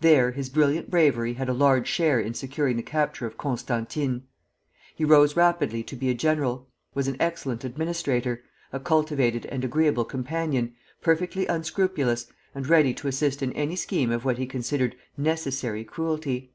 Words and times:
There 0.00 0.32
his 0.32 0.48
brilliant 0.50 0.90
bravery 0.90 1.34
had 1.34 1.48
a 1.48 1.52
large 1.52 1.86
share 1.86 2.18
in 2.18 2.34
securing 2.34 2.76
the 2.76 2.82
capture 2.82 3.24
of 3.24 3.38
Constantine. 3.38 4.24
He 4.96 5.04
rose 5.04 5.36
rapidly 5.36 5.84
to 5.84 5.94
be 5.94 6.10
a 6.10 6.14
general, 6.14 6.68
was 6.92 7.06
an 7.06 7.16
excellent 7.20 7.62
administrator, 7.62 8.42
a 8.72 8.80
cultivated 8.80 9.46
and 9.46 9.62
agreeable 9.64 10.04
companion, 10.04 10.74
perfectly 11.00 11.46
unscrupulous, 11.46 12.26
and 12.52 12.66
ready 12.66 12.92
to 12.94 13.06
assist 13.06 13.44
in 13.44 13.52
any 13.52 13.76
scheme 13.76 14.10
of 14.10 14.24
what 14.24 14.38
he 14.38 14.46
considered 14.46 14.96
necessary 15.16 15.84
cruelty. 15.84 16.52